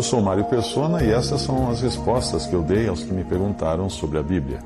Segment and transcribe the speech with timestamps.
[0.00, 3.22] Eu sou Mário Persona e essas são as respostas que eu dei aos que me
[3.22, 4.60] perguntaram sobre a Bíblia.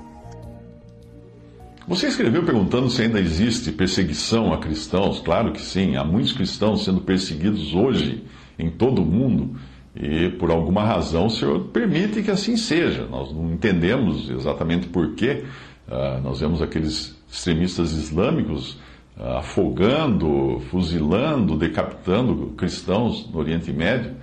[1.89, 5.19] Você escreveu perguntando se ainda existe perseguição a cristãos.
[5.19, 8.23] Claro que sim, há muitos cristãos sendo perseguidos hoje
[8.57, 9.57] em todo o mundo
[9.97, 13.05] e por alguma razão o Senhor permite que assim seja.
[13.07, 15.43] Nós não entendemos exatamente por quê.
[15.89, 18.75] Uh, nós vemos aqueles extremistas islâmicos
[19.19, 24.15] uh, afogando, fuzilando, decapitando cristãos no Oriente Médio.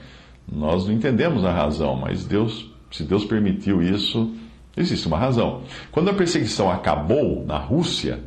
[0.49, 4.31] Nós não entendemos a razão, mas Deus, se Deus permitiu isso,
[4.75, 5.63] Existe uma razão.
[5.91, 8.19] Quando a perseguição acabou na Rússia,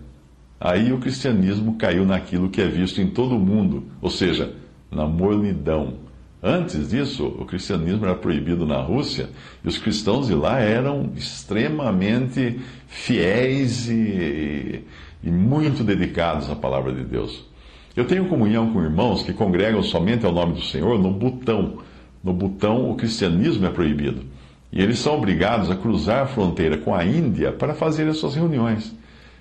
[0.61, 4.55] aí o cristianismo caiu naquilo que é visto em todo o mundo, ou seja,
[4.91, 5.95] na mornidão.
[6.43, 9.31] Antes disso, o cristianismo era proibido na Rússia
[9.65, 14.85] e os cristãos de lá eram extremamente fiéis e,
[15.23, 17.43] e muito dedicados à palavra de Deus.
[17.97, 21.79] Eu tenho comunhão com irmãos que congregam somente ao nome do Senhor no Butão.
[22.25, 24.23] No Butão, o cristianismo é proibido.
[24.73, 28.35] E eles são obrigados a cruzar a fronteira com a Índia para fazer as suas
[28.35, 28.97] reuniões.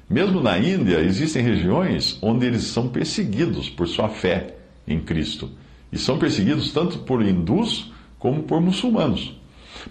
[0.10, 5.50] Mesmo na Índia, existem regiões onde eles são perseguidos por sua fé em Cristo.
[5.94, 9.40] E são perseguidos tanto por hindus como por muçulmanos.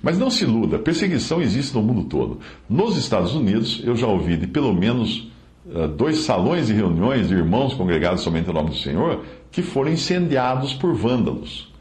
[0.03, 2.41] Mas não se iluda, perseguição existe no mundo todo.
[2.69, 5.31] Nos Estados Unidos, eu já ouvi de pelo menos
[5.67, 9.91] uh, dois salões de reuniões de irmãos congregados somente em nome do Senhor que foram
[9.91, 11.72] incendiados por vândalos.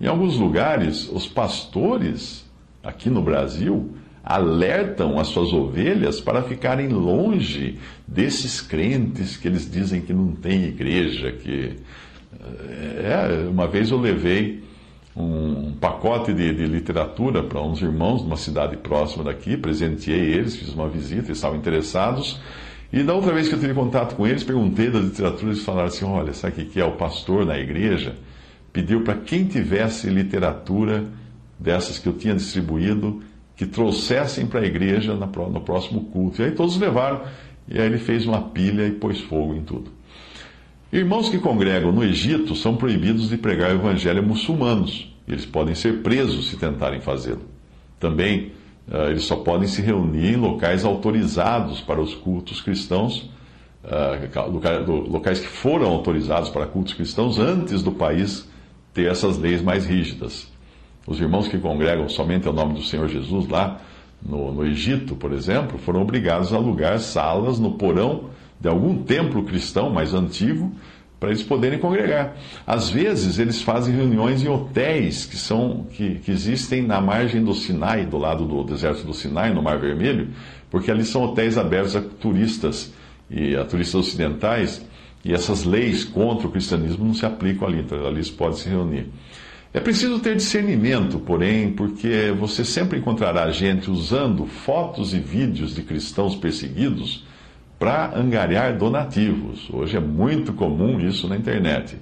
[0.00, 2.48] Em alguns lugares, os pastores
[2.82, 10.00] aqui no Brasil, alertam as suas ovelhas para ficarem longe desses crentes que eles dizem
[10.00, 11.32] que não tem igreja.
[11.32, 11.76] Que
[13.02, 14.62] é, uma vez eu levei
[15.16, 20.54] um pacote de, de literatura para uns irmãos de uma cidade próxima daqui, presenteei eles,
[20.54, 22.40] fiz uma visita, eles estavam interessados.
[22.92, 25.88] E da outra vez que eu tive contato com eles, perguntei da literatura, eles falaram
[25.88, 26.84] assim: olha, sabe o que é?
[26.84, 28.14] O pastor na igreja
[28.78, 31.04] pediu para quem tivesse literatura
[31.58, 33.20] dessas que eu tinha distribuído,
[33.56, 36.40] que trouxessem para a igreja no próximo culto.
[36.40, 37.22] E aí todos levaram,
[37.66, 39.90] e aí ele fez uma pilha e pôs fogo em tudo.
[40.92, 45.12] Irmãos que congregam no Egito são proibidos de pregar o evangelho a muçulmanos.
[45.26, 47.42] Eles podem ser presos se tentarem fazê-lo.
[47.98, 48.52] Também
[48.86, 53.28] uh, eles só podem se reunir em locais autorizados para os cultos cristãos,
[53.82, 58.46] uh, locais que foram autorizados para cultos cristãos antes do país
[58.92, 60.50] ter essas leis mais rígidas.
[61.06, 63.80] Os irmãos que congregam somente ao nome do Senhor Jesus lá
[64.22, 69.44] no, no Egito, por exemplo, foram obrigados a alugar salas no porão de algum templo
[69.44, 70.72] cristão mais antigo
[71.18, 72.36] para eles poderem congregar.
[72.66, 77.54] Às vezes eles fazem reuniões em hotéis que são que, que, existem na margem do
[77.54, 80.28] Sinai, do lado do deserto do Sinai, no Mar Vermelho,
[80.70, 82.92] porque ali são hotéis abertos a turistas
[83.30, 84.84] e a turistas ocidentais,
[85.24, 89.06] e essas leis contra o cristianismo não se aplicam ali, então ali podem se reunir.
[89.72, 95.82] É preciso ter discernimento, porém, porque você sempre encontrará gente usando fotos e vídeos de
[95.82, 97.26] cristãos perseguidos
[97.78, 99.68] para angariar donativos.
[99.70, 101.96] Hoje é muito comum isso na internet.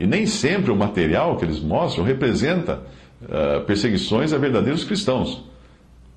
[0.00, 2.82] E nem sempre o material que eles mostram representa
[3.22, 5.44] uh, perseguições a verdadeiros cristãos.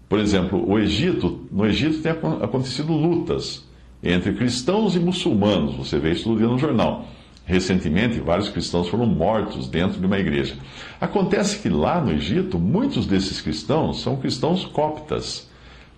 [0.08, 3.66] Por exemplo, o Egito, no Egito tem acontecido lutas
[4.06, 5.76] entre cristãos e muçulmanos.
[5.76, 7.08] Você vê isso todo dia no jornal.
[7.46, 10.56] Recentemente, vários cristãos foram mortos dentro de uma igreja.
[11.00, 15.50] Acontece que lá no Egito, muitos desses cristãos são cristãos coptas,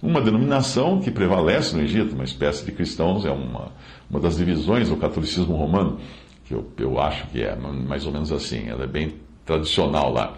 [0.01, 3.71] uma denominação que prevalece no Egito, uma espécie de cristãos, é uma,
[4.09, 5.99] uma das divisões do catolicismo romano,
[6.45, 9.15] que eu, eu acho que é mais ou menos assim, ela é bem
[9.45, 10.33] tradicional lá.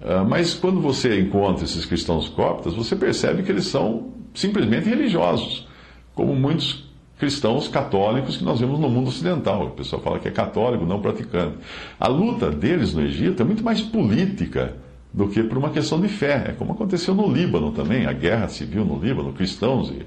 [0.00, 5.68] Uh, mas quando você encontra esses cristãos coptas, você percebe que eles são simplesmente religiosos,
[6.14, 6.91] como muitos
[7.22, 9.66] cristãos católicos que nós vemos no mundo ocidental.
[9.66, 11.54] O pessoal fala que é católico, não praticante.
[12.00, 14.74] A luta deles no Egito é muito mais política
[15.14, 16.46] do que por uma questão de fé.
[16.48, 20.04] É como aconteceu no Líbano também, a guerra civil no Líbano, cristãos e,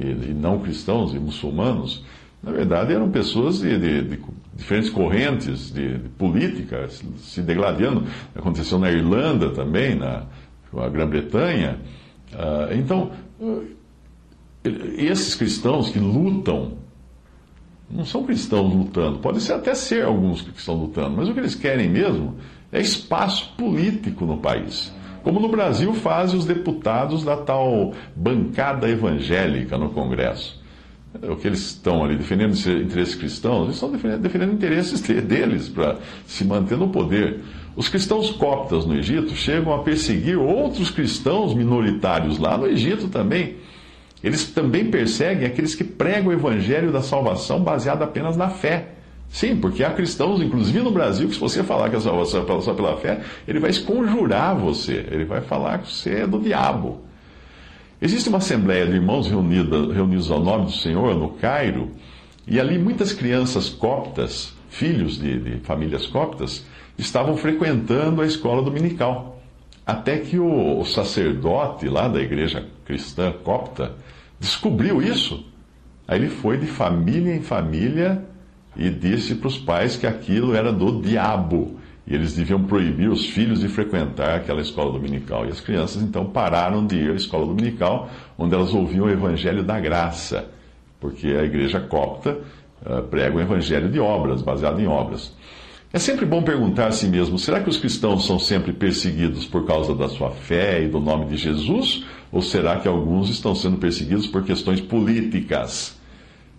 [0.00, 2.04] e, e não cristãos e muçulmanos.
[2.40, 4.20] Na verdade, eram pessoas de, de, de
[4.54, 8.04] diferentes correntes de, de, política se degladiando.
[8.36, 10.26] Aconteceu na Irlanda também, na,
[10.72, 11.80] na Grã-Bretanha.
[12.32, 13.10] Uh, então,
[14.96, 16.78] esses cristãos que lutam
[17.90, 19.18] não são cristãos lutando.
[19.18, 22.36] Pode ser até ser alguns que estão lutando, mas o que eles querem mesmo
[22.70, 24.92] é espaço político no país.
[25.22, 30.60] Como no Brasil fazem os deputados da tal bancada evangélica no Congresso.
[31.22, 35.98] O que eles estão ali defendendo interesses cristãos, eles estão defendendo, defendendo interesses deles para
[36.26, 37.40] se manter no poder.
[37.76, 43.56] Os cristãos coptas no Egito chegam a perseguir outros cristãos minoritários lá no Egito também.
[44.22, 48.88] Eles também perseguem aqueles que pregam o evangelho da salvação baseado apenas na fé.
[49.28, 52.60] Sim, porque há cristãos, inclusive no Brasil, que se você falar que a salvação é
[52.60, 57.00] só pela fé, ele vai esconjurar você, ele vai falar que você é do diabo.
[58.00, 61.90] Existe uma assembleia de irmãos reunidos, reunidos ao nome do Senhor no Cairo,
[62.46, 66.66] e ali muitas crianças coptas, filhos de, de famílias coptas,
[66.98, 69.31] estavam frequentando a escola dominical.
[69.86, 73.92] Até que o, o sacerdote lá da igreja cristã copta
[74.38, 75.44] descobriu isso.
[76.06, 78.24] Aí ele foi de família em família
[78.76, 81.78] e disse para os pais que aquilo era do diabo.
[82.06, 85.46] E eles deviam proibir os filhos de frequentar aquela escola dominical.
[85.46, 89.62] E as crianças então pararam de ir à escola dominical, onde elas ouviam o evangelho
[89.62, 90.48] da graça,
[91.00, 92.38] porque a igreja copta
[92.84, 95.32] uh, prega o evangelho de obras, baseado em obras.
[95.92, 99.66] É sempre bom perguntar a si mesmo: será que os cristãos são sempre perseguidos por
[99.66, 102.04] causa da sua fé e do nome de Jesus?
[102.32, 106.00] Ou será que alguns estão sendo perseguidos por questões políticas?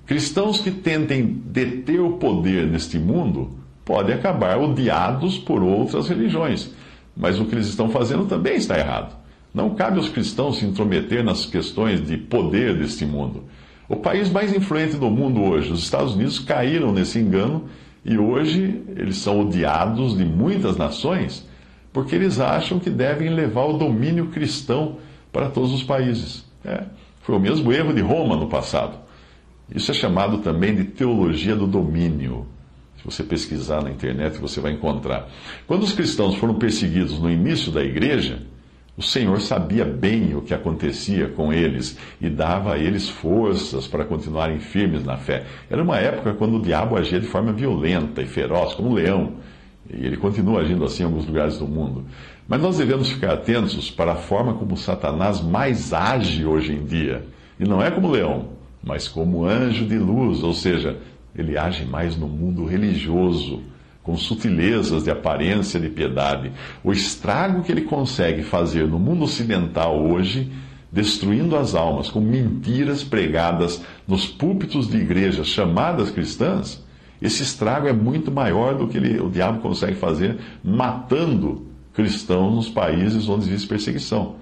[0.05, 6.69] Cristãos que tentem deter o poder neste mundo podem acabar odiados por outras religiões,
[7.17, 9.15] mas o que eles estão fazendo também está errado.
[9.51, 13.43] Não cabe aos cristãos se intrometer nas questões de poder deste mundo.
[13.89, 17.65] O país mais influente do mundo hoje, os Estados Unidos, caíram nesse engano
[18.05, 21.47] e hoje eles são odiados de muitas nações
[21.93, 24.97] porque eles acham que devem levar o domínio cristão
[25.31, 26.43] para todos os países.
[26.65, 26.85] É,
[27.21, 28.97] foi o mesmo erro de Roma no passado.
[29.73, 32.47] Isso é chamado também de teologia do domínio.
[32.97, 35.29] Se você pesquisar na internet, você vai encontrar.
[35.67, 38.41] Quando os cristãos foram perseguidos no início da igreja,
[38.95, 44.05] o Senhor sabia bem o que acontecia com eles e dava a eles forças para
[44.05, 45.45] continuarem firmes na fé.
[45.67, 49.33] Era uma época quando o diabo agia de forma violenta e feroz, como um leão.
[49.89, 52.05] E ele continua agindo assim em alguns lugares do mundo.
[52.47, 57.25] Mas nós devemos ficar atentos para a forma como Satanás mais age hoje em dia.
[57.59, 58.49] E não é como leão,
[58.83, 60.97] mas como anjo de luz, ou seja,
[61.35, 63.63] ele age mais no mundo religioso
[64.03, 66.51] com sutilezas de aparência de piedade,
[66.83, 70.51] o estrago que ele consegue fazer no mundo ocidental hoje,
[70.91, 76.83] destruindo as almas com mentiras pregadas nos púlpitos de igrejas chamadas cristãs,
[77.21, 82.69] esse estrago é muito maior do que ele, o diabo consegue fazer matando cristãos nos
[82.69, 84.35] países onde existe perseguição.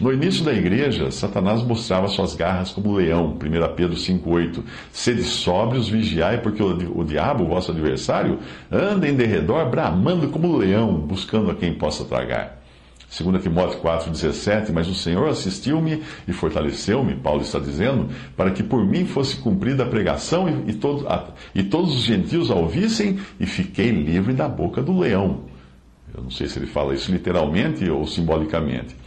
[0.00, 4.62] No início da igreja, Satanás mostrava suas garras como leão, 1 Pedro 5,8.
[4.90, 8.38] Sede sóbrios, vigiai, porque o, diabo, vosso adversário,
[8.72, 12.62] anda em derredor, bramando como leão, buscando a quem possa tragar.
[13.10, 18.82] 2 Timóteo 4,17, mas o Senhor assistiu-me e fortaleceu-me, Paulo está dizendo, para que por
[18.86, 23.18] mim fosse cumprida a pregação e, e, todo, a, e todos os gentios a ouvissem,
[23.38, 25.42] e fiquei livre da boca do leão.
[26.14, 28.99] Eu não sei se ele fala isso literalmente ou simbolicamente.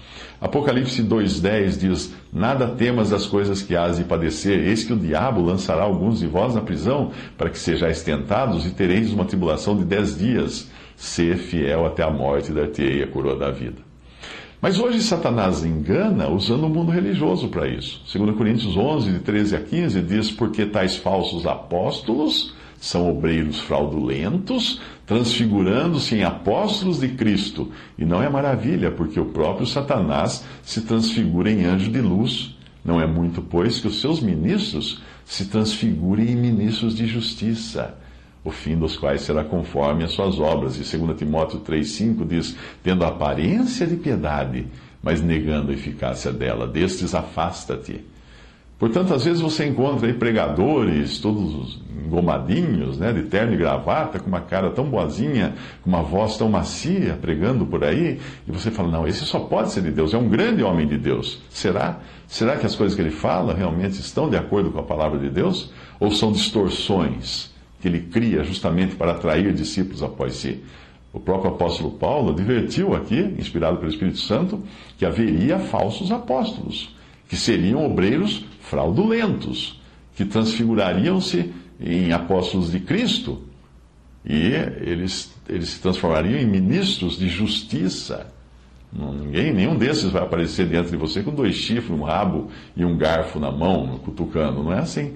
[0.44, 5.42] Apocalipse 2,10 diz: Nada temas das coisas que hás de padecer, eis que o diabo
[5.42, 9.86] lançará alguns de vós na prisão, para que sejais tentados e tereis uma tribulação de
[9.86, 10.70] dez dias.
[10.98, 13.82] Ser fiel até a morte, dar-te-ei a coroa da vida.
[14.62, 18.02] Mas hoje Satanás engana usando o mundo religioso para isso.
[18.14, 22.54] 2 Coríntios 11, de 13 a 15, diz: Porque tais falsos apóstolos
[22.84, 27.72] são obreiros fraudulentos, transfigurando-se em apóstolos de Cristo.
[27.98, 32.58] E não é maravilha, porque o próprio Satanás se transfigura em anjo de luz.
[32.84, 37.98] Não é muito, pois, que os seus ministros se transfigurem em ministros de justiça,
[38.44, 40.76] o fim dos quais será conforme as suas obras.
[40.76, 44.68] E 2 Timóteo 3,5 diz: Tendo aparência de piedade,
[45.02, 48.02] mas negando a eficácia dela, destes afasta-te.
[48.78, 54.28] Portanto, às vezes você encontra aí pregadores, todos engomadinhos, né, de terno e gravata, com
[54.28, 58.90] uma cara tão boazinha, com uma voz tão macia, pregando por aí, e você fala,
[58.90, 61.42] não, esse só pode ser de Deus, é um grande homem de Deus.
[61.50, 62.00] Será?
[62.28, 65.30] Será que as coisas que ele fala realmente estão de acordo com a palavra de
[65.30, 65.72] Deus?
[66.00, 70.64] Ou são distorções que ele cria justamente para atrair discípulos após si?
[71.14, 74.64] O próprio apóstolo Paulo advertiu aqui, inspirado pelo Espírito Santo,
[74.98, 76.94] que haveria falsos apóstolos
[77.30, 79.80] que seriam obreiros fraudulentos,
[80.16, 81.52] que transfigurariam-se
[81.84, 83.42] em apóstolos de Cristo
[84.26, 88.28] e eles, eles se transformariam em ministros de justiça.
[88.92, 92.96] Ninguém, nenhum desses vai aparecer diante de você com dois chifres, um rabo e um
[92.96, 94.64] garfo na mão, cutucando.
[94.64, 95.14] Não é assim.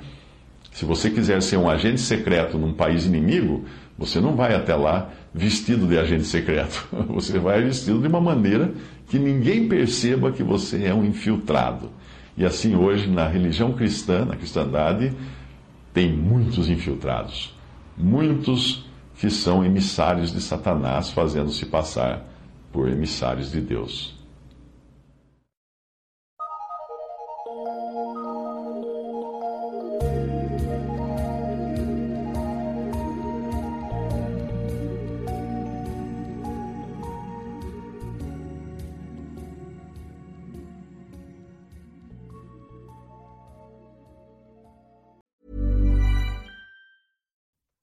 [0.73, 3.65] Se você quiser ser um agente secreto num país inimigo,
[3.97, 6.87] você não vai até lá vestido de agente secreto.
[7.09, 8.71] Você vai vestido de uma maneira
[9.07, 11.89] que ninguém perceba que você é um infiltrado.
[12.37, 15.11] E assim hoje, na religião cristã, na cristandade,
[15.97, 17.55] tem muitos infiltrados.
[17.97, 18.85] Muitos
[19.17, 22.23] que são emissários de Satanás, fazendo-se passar
[22.71, 24.15] por emissários de Deus.